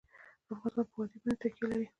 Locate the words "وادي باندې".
0.99-1.37